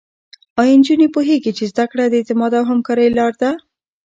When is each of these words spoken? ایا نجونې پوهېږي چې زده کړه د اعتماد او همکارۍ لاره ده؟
ایا 0.59 0.73
نجونې 0.79 1.07
پوهېږي 1.15 1.51
چې 1.57 1.63
زده 1.71 1.85
کړه 1.91 2.03
د 2.07 2.13
اعتماد 2.19 2.51
او 2.59 2.63
همکارۍ 2.71 3.07
لاره 3.17 3.37
ده؟ 3.41 3.51